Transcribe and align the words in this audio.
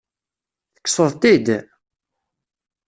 Tekkseḍ-t-id? 0.73 1.47